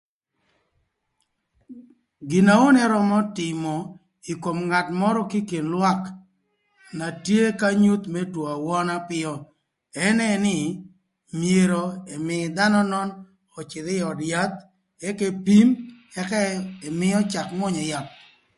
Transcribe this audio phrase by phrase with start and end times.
[2.29, 3.75] Gin na onu ërömö tïmö
[4.31, 6.01] ï kom ngat mörö kï kin lwak
[6.97, 9.31] na tye k'anyut më two awöna öpïö
[10.07, 10.55] ënë nï
[11.39, 11.83] myero
[12.15, 13.09] ëmïï dhanö nön
[13.59, 14.57] öcïdhï ï öd yath
[15.09, 15.67] ëk epim
[16.21, 16.39] ëka
[16.87, 18.11] ëmïï öcak mwönyö yath.